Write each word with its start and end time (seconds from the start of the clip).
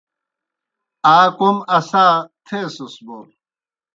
آ 1.15 1.17
کوْم 1.37 1.57
اسا 1.77 2.05
تھیسَس 2.45 2.95
بوْ 3.05 3.17